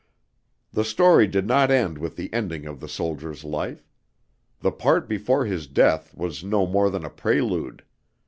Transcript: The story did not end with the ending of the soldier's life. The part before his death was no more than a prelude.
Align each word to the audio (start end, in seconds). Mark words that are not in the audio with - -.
The 0.73 0.83
story 0.83 1.27
did 1.27 1.45
not 1.45 1.69
end 1.69 1.99
with 1.99 2.15
the 2.15 2.33
ending 2.33 2.65
of 2.65 2.79
the 2.79 2.87
soldier's 2.87 3.43
life. 3.43 3.87
The 4.61 4.71
part 4.71 5.07
before 5.07 5.45
his 5.45 5.67
death 5.67 6.11
was 6.17 6.43
no 6.43 6.65
more 6.65 6.89
than 6.89 7.05
a 7.05 7.09
prelude. 7.11 7.83